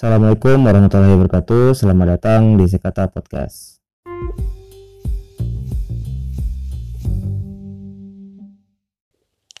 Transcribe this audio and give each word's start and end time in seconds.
Assalamualaikum 0.00 0.64
warahmatullahi 0.64 1.12
wabarakatuh. 1.12 1.76
Selamat 1.76 2.16
datang 2.16 2.56
di 2.56 2.64
Sekata 2.64 3.04
Podcast. 3.12 3.84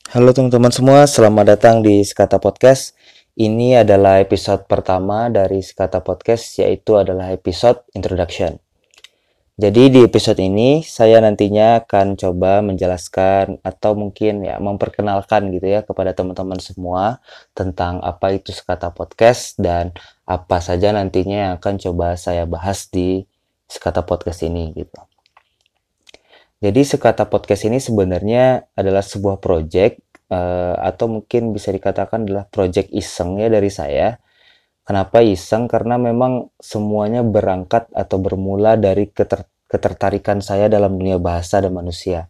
Halo 0.08 0.32
teman-teman 0.32 0.72
semua, 0.72 1.04
selamat 1.04 1.44
datang 1.44 1.84
di 1.84 2.00
Sekata 2.08 2.40
Podcast. 2.40 2.96
Ini 3.36 3.84
adalah 3.84 4.16
episode 4.24 4.64
pertama 4.64 5.28
dari 5.28 5.60
Sekata 5.60 6.00
Podcast, 6.00 6.56
yaitu 6.56 6.96
adalah 6.96 7.36
episode 7.36 7.84
introduction. 7.92 8.56
Jadi 9.60 9.92
di 9.92 10.00
episode 10.00 10.40
ini 10.40 10.80
saya 10.80 11.20
nantinya 11.20 11.84
akan 11.84 12.16
coba 12.16 12.64
menjelaskan 12.64 13.60
atau 13.60 13.92
mungkin 13.92 14.40
ya 14.40 14.56
memperkenalkan 14.56 15.52
gitu 15.52 15.68
ya 15.68 15.84
kepada 15.84 16.16
teman-teman 16.16 16.56
semua 16.64 17.20
tentang 17.52 18.00
apa 18.00 18.32
itu 18.32 18.56
Sekata 18.56 18.88
Podcast 18.88 19.60
dan 19.60 19.92
apa 20.30 20.62
saja 20.62 20.94
nantinya 20.94 21.36
yang 21.42 21.52
akan 21.58 21.74
coba 21.82 22.14
saya 22.14 22.46
bahas 22.46 22.86
di 22.86 23.26
Sekata 23.66 24.06
Podcast 24.06 24.46
ini 24.46 24.70
gitu. 24.78 25.02
Jadi 26.62 26.86
Sekata 26.86 27.26
Podcast 27.26 27.66
ini 27.66 27.82
sebenarnya 27.82 28.70
adalah 28.78 29.02
sebuah 29.02 29.42
project 29.42 29.98
uh, 30.30 30.78
atau 30.78 31.10
mungkin 31.10 31.50
bisa 31.50 31.74
dikatakan 31.74 32.30
adalah 32.30 32.46
project 32.46 32.94
iseng 32.94 33.42
ya 33.42 33.50
dari 33.50 33.74
saya 33.74 34.22
Kenapa 34.90 35.22
iseng? 35.22 35.70
Karena 35.70 36.02
memang 36.02 36.50
semuanya 36.58 37.22
berangkat 37.22 37.86
atau 37.94 38.18
bermula 38.18 38.74
dari 38.74 39.06
keter 39.06 39.46
ketertarikan 39.70 40.42
saya 40.42 40.66
dalam 40.66 40.98
dunia 40.98 41.22
bahasa 41.22 41.62
dan 41.62 41.70
manusia. 41.70 42.26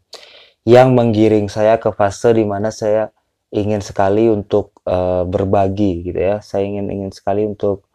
Yang 0.69 0.93
menggiring 0.93 1.49
saya 1.49 1.81
ke 1.81 1.89
fase 1.89 2.37
di 2.37 2.45
mana 2.45 2.69
saya 2.69 3.17
ingin 3.49 3.81
sekali 3.81 4.29
untuk 4.29 4.77
uh, 4.85 5.25
berbagi 5.25 6.05
gitu 6.13 6.21
ya. 6.21 6.45
Saya 6.45 6.69
ingin 6.69 6.93
ingin 6.93 7.11
sekali 7.17 7.49
untuk 7.49 7.89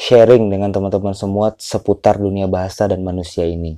sharing 0.00 0.48
dengan 0.48 0.72
teman-teman 0.72 1.12
semua 1.12 1.52
seputar 1.60 2.16
dunia 2.16 2.48
bahasa 2.48 2.88
dan 2.88 3.04
manusia 3.04 3.44
ini. 3.44 3.76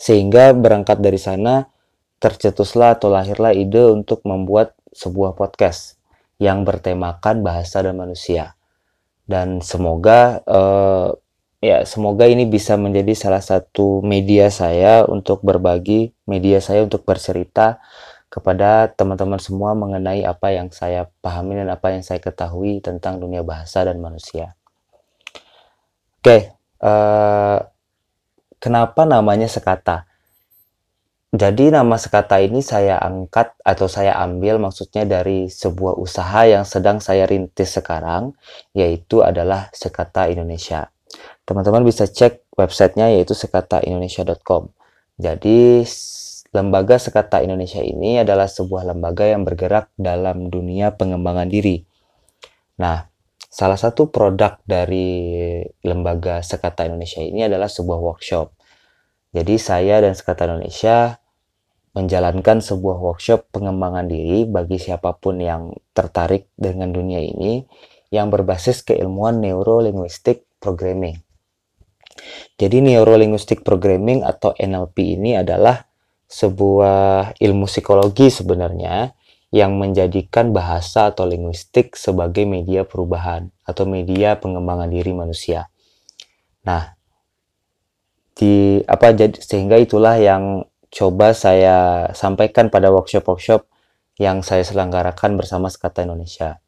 Sehingga 0.00 0.56
berangkat 0.56 1.04
dari 1.04 1.20
sana 1.20 1.68
tercetuslah 2.16 2.96
atau 2.96 3.12
lahirlah 3.12 3.52
ide 3.52 3.84
untuk 3.92 4.24
membuat 4.24 4.72
sebuah 4.96 5.36
podcast 5.36 6.00
yang 6.40 6.64
bertemakan 6.64 7.44
bahasa 7.44 7.84
dan 7.84 8.00
manusia 8.00 8.56
dan 9.30 9.62
semoga 9.62 10.42
uh, 10.42 11.14
ya 11.62 11.86
semoga 11.86 12.26
ini 12.26 12.50
bisa 12.50 12.74
menjadi 12.74 13.14
salah 13.14 13.38
satu 13.38 14.02
media 14.02 14.50
saya 14.50 15.06
untuk 15.06 15.46
berbagi, 15.46 16.10
media 16.26 16.58
saya 16.58 16.82
untuk 16.82 17.06
bercerita 17.06 17.78
kepada 18.26 18.90
teman-teman 18.90 19.38
semua 19.38 19.78
mengenai 19.78 20.26
apa 20.26 20.50
yang 20.50 20.74
saya 20.74 21.06
pahami 21.22 21.62
dan 21.62 21.70
apa 21.70 21.94
yang 21.94 22.02
saya 22.02 22.18
ketahui 22.18 22.82
tentang 22.82 23.22
dunia 23.22 23.46
bahasa 23.46 23.86
dan 23.86 24.02
manusia. 24.02 24.58
Oke, 26.20 26.52
uh, 26.84 27.58
kenapa 28.60 29.08
namanya 29.08 29.48
sekata? 29.48 30.04
Jadi 31.32 31.72
nama 31.72 31.96
sekata 31.96 32.44
ini 32.44 32.60
saya 32.60 33.00
angkat 33.00 33.56
atau 33.64 33.88
saya 33.88 34.20
ambil 34.20 34.60
maksudnya 34.60 35.08
dari 35.08 35.48
sebuah 35.48 35.96
usaha 35.96 36.44
yang 36.44 36.68
sedang 36.68 37.00
saya 37.00 37.24
rintis 37.24 37.72
sekarang, 37.72 38.36
yaitu 38.76 39.24
adalah 39.24 39.72
Sekata 39.72 40.28
Indonesia. 40.28 40.92
Teman-teman 41.48 41.88
bisa 41.88 42.04
cek 42.04 42.52
websitenya 42.52 43.16
yaitu 43.16 43.32
sekataindonesia.com. 43.32 44.76
Jadi 45.16 45.88
lembaga 46.52 47.00
Sekata 47.00 47.40
Indonesia 47.40 47.80
ini 47.80 48.20
adalah 48.20 48.44
sebuah 48.44 48.92
lembaga 48.92 49.24
yang 49.24 49.48
bergerak 49.48 49.88
dalam 49.96 50.52
dunia 50.52 50.92
pengembangan 50.92 51.48
diri. 51.48 51.80
Nah, 52.76 53.09
salah 53.50 53.74
satu 53.74 54.14
produk 54.14 54.62
dari 54.62 55.58
lembaga 55.82 56.38
Sekata 56.40 56.86
Indonesia 56.86 57.18
ini 57.18 57.50
adalah 57.50 57.66
sebuah 57.66 57.98
workshop. 57.98 58.54
Jadi 59.34 59.58
saya 59.58 59.98
dan 59.98 60.14
Sekata 60.14 60.46
Indonesia 60.46 61.18
menjalankan 61.90 62.62
sebuah 62.62 63.02
workshop 63.02 63.50
pengembangan 63.50 64.06
diri 64.06 64.46
bagi 64.46 64.78
siapa 64.78 65.18
pun 65.18 65.42
yang 65.42 65.74
tertarik 65.90 66.46
dengan 66.54 66.94
dunia 66.94 67.18
ini 67.18 67.66
yang 68.14 68.30
berbasis 68.30 68.86
keilmuan 68.86 69.42
neurolinguistik 69.42 70.46
programming. 70.62 71.18
Jadi 72.54 72.78
neurolinguistik 72.78 73.66
programming 73.66 74.22
atau 74.22 74.54
NLP 74.54 75.18
ini 75.18 75.34
adalah 75.34 75.90
sebuah 76.30 77.34
ilmu 77.42 77.66
psikologi 77.66 78.30
sebenarnya 78.30 79.10
yang 79.50 79.74
menjadikan 79.74 80.54
bahasa 80.54 81.10
atau 81.10 81.26
linguistik 81.26 81.98
sebagai 81.98 82.46
media 82.46 82.86
perubahan 82.86 83.50
atau 83.66 83.82
media 83.82 84.38
pengembangan 84.38 84.86
diri 84.86 85.10
manusia. 85.10 85.66
Nah, 86.62 86.94
di 88.38 88.78
apa 88.86 89.10
jadi 89.10 89.34
sehingga 89.42 89.74
itulah 89.76 90.14
yang 90.22 90.62
coba 90.90 91.34
saya 91.34 92.08
sampaikan 92.14 92.70
pada 92.70 92.94
workshop-workshop 92.94 93.66
yang 94.22 94.46
saya 94.46 94.62
selenggarakan 94.62 95.34
bersama 95.34 95.66
Sekata 95.66 96.06
Indonesia. 96.06 96.62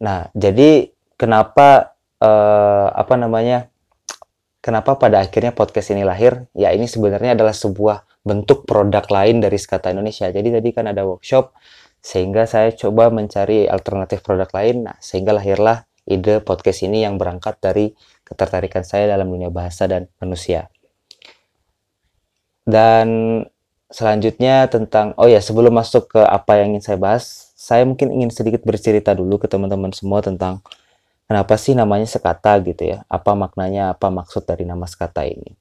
Nah, 0.00 0.28
jadi 0.32 0.88
kenapa 1.20 1.96
eh, 2.20 2.88
apa 2.96 3.14
namanya? 3.20 3.68
Kenapa 4.64 4.98
pada 4.98 5.22
akhirnya 5.22 5.54
podcast 5.54 5.94
ini 5.94 6.02
lahir? 6.02 6.50
Ya, 6.50 6.74
ini 6.74 6.90
sebenarnya 6.90 7.38
adalah 7.38 7.54
sebuah 7.54 8.02
bentuk 8.26 8.66
produk 8.66 9.06
lain 9.06 9.38
dari 9.38 9.54
Sekata 9.54 9.94
Indonesia. 9.94 10.26
Jadi 10.26 10.50
tadi 10.50 10.68
kan 10.74 10.90
ada 10.90 11.06
workshop 11.06 11.54
sehingga 12.02 12.46
saya 12.50 12.74
coba 12.74 13.10
mencari 13.14 13.70
alternatif 13.70 14.26
produk 14.26 14.50
lain. 14.50 14.90
Nah, 14.90 14.98
sehingga 14.98 15.30
lahirlah 15.30 15.86
ide 16.06 16.42
podcast 16.42 16.82
ini 16.82 17.06
yang 17.06 17.18
berangkat 17.18 17.62
dari 17.62 17.94
ketertarikan 18.26 18.82
saya 18.82 19.10
dalam 19.14 19.30
dunia 19.30 19.50
bahasa 19.54 19.86
dan 19.86 20.10
manusia. 20.18 20.66
Dan 22.66 23.06
selanjutnya 23.86 24.66
tentang 24.66 25.14
oh 25.14 25.30
ya 25.30 25.38
sebelum 25.38 25.70
masuk 25.78 26.10
ke 26.10 26.22
apa 26.22 26.58
yang 26.58 26.74
ingin 26.74 26.82
saya 26.82 26.98
bahas, 26.98 27.54
saya 27.54 27.86
mungkin 27.86 28.10
ingin 28.10 28.34
sedikit 28.34 28.66
bercerita 28.66 29.14
dulu 29.14 29.38
ke 29.38 29.46
teman-teman 29.46 29.94
semua 29.94 30.18
tentang 30.18 30.58
kenapa 31.30 31.54
sih 31.54 31.78
namanya 31.78 32.10
sekata 32.10 32.58
gitu 32.62 32.90
ya. 32.90 33.06
Apa 33.06 33.38
maknanya, 33.38 33.94
apa 33.94 34.10
maksud 34.10 34.42
dari 34.46 34.66
nama 34.66 34.86
sekata 34.90 35.22
ini. 35.22 35.54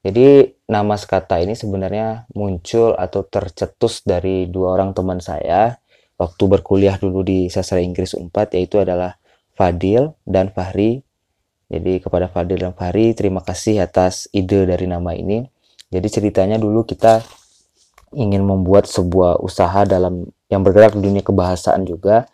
Jadi 0.00 0.56
nama 0.64 0.96
sekata 0.96 1.36
ini 1.44 1.52
sebenarnya 1.52 2.24
muncul 2.32 2.96
atau 2.96 3.20
tercetus 3.20 4.00
dari 4.00 4.48
dua 4.48 4.80
orang 4.80 4.96
teman 4.96 5.20
saya 5.20 5.76
waktu 6.16 6.44
berkuliah 6.48 6.96
dulu 6.96 7.20
di 7.20 7.52
sastra 7.52 7.84
Inggris 7.84 8.16
4 8.16 8.32
yaitu 8.56 8.80
adalah 8.80 9.20
Fadil 9.52 10.16
dan 10.24 10.48
Fahri. 10.48 11.04
Jadi 11.68 12.00
kepada 12.00 12.32
Fadil 12.32 12.60
dan 12.64 12.72
Fahri 12.72 13.12
terima 13.12 13.44
kasih 13.44 13.84
atas 13.84 14.28
ide 14.32 14.64
dari 14.64 14.88
nama 14.88 15.12
ini. 15.12 15.44
Jadi 15.92 16.08
ceritanya 16.08 16.56
dulu 16.56 16.88
kita 16.88 17.20
ingin 18.16 18.40
membuat 18.40 18.88
sebuah 18.88 19.38
usaha 19.44 19.84
dalam 19.84 20.26
yang 20.50 20.64
bergerak 20.64 20.96
di 20.96 21.04
dunia 21.04 21.22
kebahasaan 21.22 21.84
juga. 21.84 22.24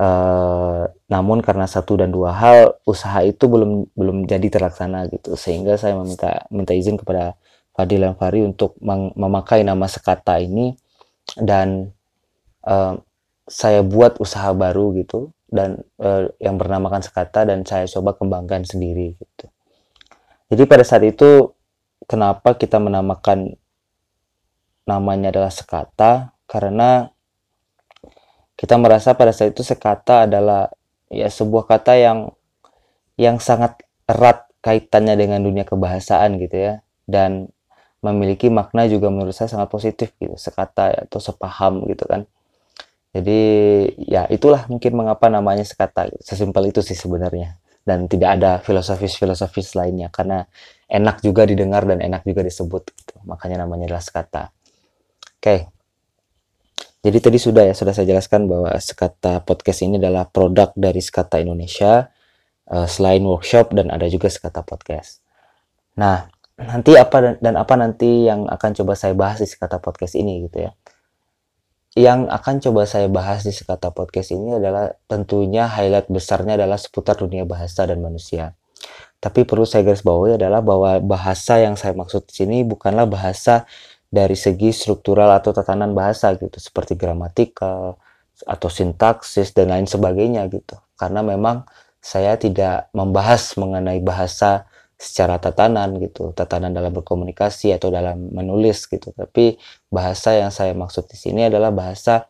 Uh, 0.00 0.88
namun 1.12 1.44
karena 1.44 1.68
satu 1.68 2.00
dan 2.00 2.08
dua 2.08 2.32
hal 2.32 2.80
usaha 2.88 3.20
itu 3.20 3.44
belum 3.44 3.92
belum 3.92 4.24
jadi 4.24 4.48
terlaksana 4.48 5.12
gitu 5.12 5.36
sehingga 5.36 5.76
saya 5.76 5.92
meminta 5.92 6.48
minta 6.48 6.72
izin 6.72 6.96
kepada 6.96 7.36
Fadil 7.76 8.08
dan 8.08 8.16
Fari 8.16 8.40
untuk 8.40 8.80
memakai 9.12 9.60
nama 9.60 9.84
sekata 9.84 10.40
ini 10.40 10.72
dan 11.36 11.92
uh, 12.64 12.96
saya 13.44 13.84
buat 13.84 14.16
usaha 14.24 14.56
baru 14.56 14.96
gitu 14.96 15.36
dan 15.52 15.84
uh, 16.00 16.32
yang 16.40 16.56
bernamakan 16.56 17.04
sekata 17.04 17.44
dan 17.44 17.68
saya 17.68 17.84
coba 17.84 18.16
kembangkan 18.16 18.64
sendiri 18.64 19.20
gitu. 19.20 19.52
Jadi 20.48 20.62
pada 20.64 20.80
saat 20.80 21.04
itu 21.04 21.52
kenapa 22.08 22.56
kita 22.56 22.80
menamakan 22.80 23.52
namanya 24.88 25.28
adalah 25.28 25.52
sekata 25.52 26.32
karena 26.48 27.12
kita 28.60 28.76
merasa 28.76 29.16
pada 29.16 29.32
saat 29.32 29.56
itu 29.56 29.64
sekata 29.64 30.28
adalah 30.28 30.68
ya 31.08 31.32
sebuah 31.32 31.64
kata 31.64 31.96
yang 31.96 32.18
yang 33.16 33.40
sangat 33.40 33.80
erat 34.04 34.44
kaitannya 34.60 35.16
dengan 35.16 35.40
dunia 35.40 35.64
kebahasaan 35.64 36.36
gitu 36.36 36.56
ya 36.60 36.74
dan 37.08 37.48
memiliki 38.04 38.52
makna 38.52 38.84
juga 38.84 39.08
menurut 39.08 39.32
saya 39.32 39.48
sangat 39.48 39.72
positif 39.72 40.12
gitu 40.20 40.36
sekata 40.36 41.08
atau 41.08 41.20
sepaham 41.20 41.88
gitu 41.88 42.04
kan 42.04 42.28
jadi 43.16 43.40
ya 43.96 44.28
itulah 44.28 44.68
mungkin 44.68 44.92
mengapa 44.92 45.32
namanya 45.32 45.64
sekata 45.64 46.12
sesimpel 46.20 46.68
itu 46.68 46.84
sih 46.84 46.94
sebenarnya 46.94 47.56
dan 47.84 48.06
tidak 48.06 48.38
ada 48.38 48.60
filosofis-filosofis 48.60 49.72
lainnya 49.74 50.12
karena 50.12 50.44
enak 50.86 51.24
juga 51.24 51.48
didengar 51.48 51.88
dan 51.88 52.04
enak 52.04 52.26
juga 52.28 52.44
disebut 52.44 52.82
gitu. 52.92 53.14
Makanya 53.24 53.64
namanya 53.64 53.90
adalah 53.94 54.04
sekata. 54.04 54.42
Oke. 55.40 55.40
Okay. 55.40 55.60
Jadi 57.00 57.18
tadi 57.20 57.38
sudah 57.40 57.64
ya 57.64 57.74
sudah 57.76 57.96
saya 57.96 58.04
jelaskan 58.12 58.44
bahwa 58.44 58.76
sekata 58.76 59.40
podcast 59.40 59.80
ini 59.80 59.96
adalah 59.96 60.28
produk 60.28 60.68
dari 60.76 61.00
sekata 61.00 61.40
Indonesia 61.40 62.12
uh, 62.68 62.84
selain 62.84 63.24
workshop 63.24 63.72
dan 63.72 63.88
ada 63.88 64.04
juga 64.04 64.28
sekata 64.28 64.60
podcast. 64.60 65.24
Nah, 65.96 66.28
nanti 66.60 67.00
apa 67.00 67.16
dan, 67.24 67.34
dan 67.40 67.54
apa 67.56 67.72
nanti 67.80 68.28
yang 68.28 68.44
akan 68.44 68.70
coba 68.76 68.92
saya 68.92 69.16
bahas 69.16 69.40
di 69.40 69.48
sekata 69.48 69.80
podcast 69.80 70.12
ini 70.12 70.44
gitu 70.44 70.68
ya. 70.68 70.72
yang 71.98 72.30
akan 72.30 72.62
coba 72.62 72.86
saya 72.86 73.10
bahas 73.10 73.42
di 73.42 73.50
Sekata 73.50 73.90
Podcast 73.90 74.30
ini 74.30 74.54
adalah 74.54 74.94
tentunya 75.10 75.66
highlight 75.66 76.06
besarnya 76.06 76.54
adalah 76.54 76.78
seputar 76.78 77.18
dunia 77.18 77.42
bahasa 77.42 77.82
dan 77.82 77.98
manusia. 77.98 78.54
Tapi 79.20 79.44
perlu 79.44 79.66
saya 79.66 79.84
garis 79.84 80.00
bawahi 80.00 80.40
adalah 80.40 80.62
bahwa 80.62 80.96
bahasa 81.02 81.58
yang 81.60 81.74
saya 81.74 81.92
maksud 81.92 82.24
di 82.30 82.34
sini 82.40 82.62
bukanlah 82.62 83.04
bahasa 83.10 83.66
dari 84.10 84.34
segi 84.34 84.74
struktural 84.74 85.30
atau 85.38 85.54
tatanan 85.54 85.94
bahasa 85.94 86.34
gitu, 86.34 86.58
seperti 86.58 86.98
gramatikal 86.98 87.94
atau 88.42 88.68
sintaksis 88.68 89.54
dan 89.54 89.70
lain 89.70 89.86
sebagainya 89.86 90.50
gitu. 90.50 90.74
Karena 90.98 91.22
memang 91.22 91.64
saya 92.02 92.34
tidak 92.34 92.90
membahas 92.90 93.54
mengenai 93.54 94.02
bahasa 94.02 94.66
secara 95.00 95.40
tatanan 95.40 95.96
gitu, 95.96 96.34
tatanan 96.36 96.76
dalam 96.76 96.92
berkomunikasi 96.92 97.72
atau 97.72 97.88
dalam 97.88 98.28
menulis 98.34 98.84
gitu. 98.84 99.14
Tapi 99.16 99.56
bahasa 99.88 100.36
yang 100.36 100.52
saya 100.52 100.76
maksud 100.76 101.08
di 101.08 101.16
sini 101.16 101.48
adalah 101.48 101.72
bahasa 101.72 102.28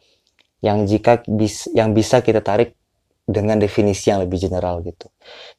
yang 0.61 0.85
jika 0.85 1.25
bis, 1.27 1.67
yang 1.73 1.97
bisa 1.97 2.21
kita 2.21 2.45
tarik 2.45 2.77
dengan 3.25 3.59
definisi 3.59 4.13
yang 4.13 4.23
lebih 4.23 4.39
general 4.39 4.85
gitu. 4.85 5.09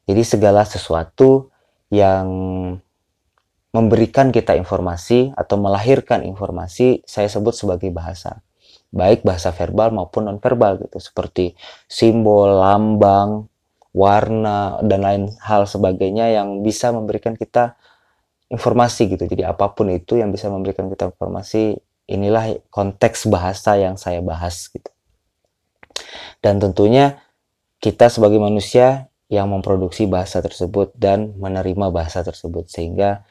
Jadi 0.06 0.22
segala 0.22 0.62
sesuatu 0.64 1.50
yang 1.92 2.28
memberikan 3.72 4.28
kita 4.28 4.52
informasi 4.54 5.32
atau 5.32 5.56
melahirkan 5.56 6.22
informasi 6.28 7.00
saya 7.08 7.26
sebut 7.32 7.56
sebagai 7.56 7.88
bahasa. 7.88 8.44
Baik 8.92 9.24
bahasa 9.24 9.48
verbal 9.56 9.88
maupun 9.96 10.28
nonverbal 10.28 10.76
gitu 10.84 11.00
seperti 11.00 11.56
simbol, 11.88 12.60
lambang, 12.60 13.48
warna 13.96 14.76
dan 14.84 15.00
lain 15.00 15.22
hal 15.40 15.64
sebagainya 15.64 16.32
yang 16.32 16.60
bisa 16.60 16.92
memberikan 16.92 17.32
kita 17.32 17.80
informasi 18.52 19.16
gitu. 19.16 19.24
Jadi 19.24 19.44
apa 19.48 19.72
pun 19.72 19.88
itu 19.88 20.20
yang 20.20 20.28
bisa 20.28 20.52
memberikan 20.52 20.92
kita 20.92 21.08
informasi, 21.08 21.80
inilah 22.12 22.60
konteks 22.68 23.24
bahasa 23.32 23.80
yang 23.80 23.96
saya 23.96 24.20
bahas 24.20 24.68
gitu. 24.68 24.92
Dan 26.44 26.60
tentunya 26.60 27.24
kita 27.80 28.12
sebagai 28.12 28.36
manusia 28.36 29.08
yang 29.32 29.48
memproduksi 29.48 30.04
bahasa 30.04 30.44
tersebut 30.44 30.92
dan 30.92 31.32
menerima 31.40 31.88
bahasa 31.88 32.20
tersebut 32.20 32.68
sehingga 32.68 33.24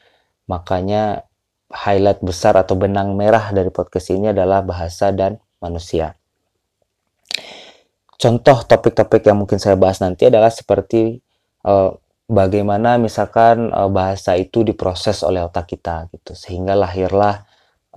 makanya 0.46 1.26
highlight 1.72 2.20
besar 2.20 2.54
atau 2.60 2.76
benang 2.76 3.16
merah 3.16 3.50
dari 3.50 3.72
podcast 3.72 4.12
ini 4.12 4.30
adalah 4.30 4.60
bahasa 4.60 5.08
dan 5.10 5.40
manusia. 5.58 6.14
Contoh 8.20 8.62
topik-topik 8.62 9.24
yang 9.26 9.42
mungkin 9.42 9.58
saya 9.58 9.74
bahas 9.74 9.98
nanti 9.98 10.30
adalah 10.30 10.52
seperti 10.52 11.18
uh, 11.66 11.90
bagaimana 12.30 13.00
misalkan 13.00 13.72
uh, 13.74 13.90
bahasa 13.90 14.38
itu 14.38 14.62
diproses 14.62 15.26
oleh 15.26 15.42
otak 15.42 15.74
kita 15.74 16.06
gitu. 16.14 16.36
Sehingga 16.36 16.78
lahirlah 16.78 17.42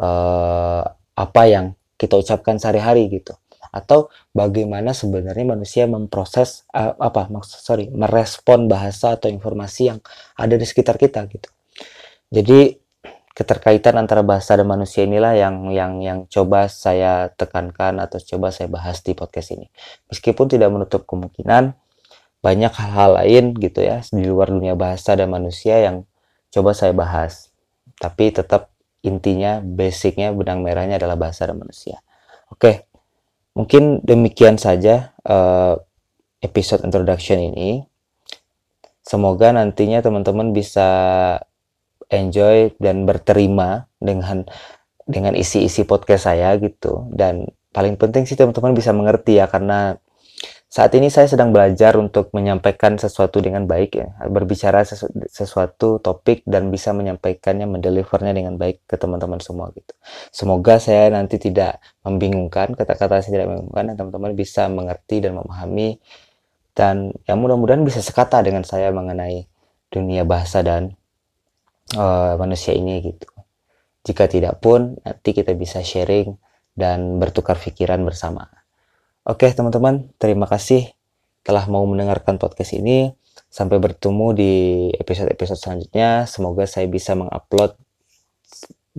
uh, 0.02 0.82
apa 1.14 1.44
yang 1.46 1.78
kita 2.00 2.18
ucapkan 2.18 2.58
sehari-hari 2.58 3.06
gitu. 3.12 3.38
Atau 3.70 4.08
bagaimana 4.32 4.96
sebenarnya 4.96 5.46
manusia 5.46 5.84
memproses 5.86 6.66
uh, 6.74 6.96
apa 6.98 7.28
maksud 7.30 7.60
sorry 7.62 7.86
merespon 7.92 8.66
bahasa 8.72 9.14
atau 9.20 9.30
informasi 9.30 9.94
yang 9.94 10.00
ada 10.40 10.56
di 10.58 10.66
sekitar 10.66 10.96
kita 10.96 11.22
gitu 11.28 11.55
jadi 12.36 12.84
keterkaitan 13.36 13.96
antara 14.00 14.24
bahasa 14.24 14.56
dan 14.56 14.68
manusia 14.68 15.04
inilah 15.04 15.36
yang 15.36 15.72
yang 15.72 16.00
yang 16.00 16.20
coba 16.28 16.68
saya 16.68 17.32
tekankan 17.36 18.00
atau 18.00 18.20
coba 18.20 18.52
saya 18.52 18.68
bahas 18.68 19.04
di 19.04 19.12
podcast 19.12 19.56
ini. 19.56 19.68
Meskipun 20.12 20.52
tidak 20.52 20.72
menutup 20.72 21.04
kemungkinan 21.08 21.76
banyak 22.40 22.74
hal-hal 22.76 23.20
lain 23.24 23.56
gitu 23.60 23.84
ya 23.84 24.04
di 24.08 24.24
luar 24.24 24.52
dunia 24.52 24.76
bahasa 24.76 25.16
dan 25.20 25.32
manusia 25.32 25.80
yang 25.84 26.08
coba 26.52 26.72
saya 26.72 26.96
bahas. 26.96 27.52
Tapi 28.00 28.32
tetap 28.32 28.72
intinya 29.04 29.60
basicnya 29.60 30.32
benang 30.32 30.64
merahnya 30.64 30.96
adalah 30.96 31.20
bahasa 31.20 31.44
dan 31.44 31.60
manusia. 31.60 32.00
Oke, 32.48 32.88
mungkin 33.52 34.00
demikian 34.00 34.56
saja 34.56 35.12
uh, 35.28 35.76
episode 36.40 36.88
introduction 36.88 37.40
ini. 37.40 37.84
Semoga 39.06 39.52
nantinya 39.54 40.02
teman-teman 40.02 40.56
bisa 40.56 40.88
enjoy 42.10 42.74
dan 42.78 43.06
berterima 43.08 43.90
dengan 43.98 44.46
dengan 45.06 45.38
isi-isi 45.38 45.86
podcast 45.86 46.30
saya 46.30 46.58
gitu. 46.58 47.10
Dan 47.14 47.46
paling 47.74 48.00
penting 48.00 48.26
sih 48.26 48.38
teman-teman 48.38 48.74
bisa 48.74 48.92
mengerti 48.92 49.38
ya 49.38 49.46
karena 49.46 49.98
saat 50.66 50.92
ini 50.92 51.08
saya 51.08 51.30
sedang 51.32 51.56
belajar 51.56 51.96
untuk 51.96 52.36
menyampaikan 52.36 53.00
sesuatu 53.00 53.40
dengan 53.40 53.64
baik 53.64 53.96
ya. 53.96 54.12
Berbicara 54.28 54.84
sesu 54.84 55.08
sesuatu 55.30 56.04
topik 56.04 56.44
dan 56.44 56.68
bisa 56.68 56.92
menyampaikannya 56.92 57.64
mendelivernya 57.64 58.36
dengan 58.36 58.60
baik 58.60 58.84
ke 58.84 59.00
teman-teman 59.00 59.40
semua 59.40 59.72
gitu. 59.72 59.96
Semoga 60.36 60.76
saya 60.82 61.08
nanti 61.16 61.40
tidak 61.40 61.80
membingungkan 62.04 62.76
kata-kata 62.76 63.24
saya 63.24 63.40
tidak 63.40 63.56
membingungkan 63.56 63.94
dan 63.94 63.96
teman-teman 63.96 64.32
bisa 64.36 64.68
mengerti 64.68 65.24
dan 65.24 65.40
memahami. 65.40 66.02
Dan 66.76 67.16
yang 67.24 67.40
mudah-mudahan 67.40 67.88
bisa 67.88 68.04
sekata 68.04 68.44
dengan 68.44 68.68
saya 68.68 68.92
mengenai 68.92 69.48
dunia 69.88 70.28
bahasa 70.28 70.60
dan 70.60 71.00
uh, 71.94 72.34
manusia 72.42 72.74
ini 72.74 73.06
gitu. 73.06 73.30
Jika 74.06 74.26
tidak 74.26 74.62
pun 74.62 74.98
nanti 75.06 75.34
kita 75.34 75.54
bisa 75.54 75.86
sharing 75.86 76.34
dan 76.74 77.22
bertukar 77.22 77.62
pikiran 77.62 78.02
bersama. 78.02 78.50
Oke 79.26 79.50
teman-teman, 79.54 80.10
terima 80.18 80.46
kasih 80.46 80.94
telah 81.46 81.66
mau 81.70 81.86
mendengarkan 81.86 82.42
podcast 82.42 82.74
ini. 82.78 83.14
Sampai 83.50 83.80
bertemu 83.80 84.28
di 84.36 84.54
episode-episode 85.00 85.60
selanjutnya. 85.60 86.28
Semoga 86.28 86.68
saya 86.68 86.86
bisa 86.92 87.16
mengupload 87.16 87.78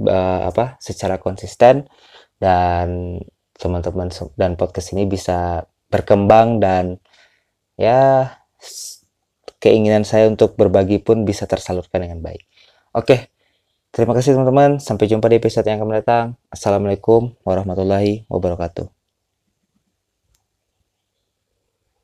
uh, 0.07 0.41
apa 0.49 0.81
secara 0.81 1.21
konsisten 1.21 1.87
dan 2.41 3.19
teman-teman 3.57 4.13
dan 4.37 4.57
podcast 4.61 4.93
ini 4.93 5.09
bisa 5.09 5.65
berkembang 5.89 6.61
dan 6.61 7.01
ya 7.81 8.33
keinginan 9.61 10.05
saya 10.05 10.29
untuk 10.29 10.57
berbagi 10.57 11.01
pun 11.01 11.25
bisa 11.25 11.49
tersalurkan 11.49 12.05
dengan 12.05 12.21
baik. 12.21 12.45
Oke, 12.97 13.29
terima 13.93 14.17
kasih 14.17 14.33
teman-teman. 14.33 14.81
Sampai 14.81 15.05
jumpa 15.05 15.29
di 15.29 15.37
episode 15.37 15.69
yang 15.69 15.85
akan 15.85 16.01
datang. 16.01 16.25
Assalamualaikum 16.49 17.37
warahmatullahi 17.45 18.25
wabarakatuh. 18.33 18.96